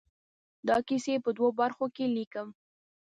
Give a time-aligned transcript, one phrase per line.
[0.67, 2.47] دا کیسې په دوو برخو کې ليکم.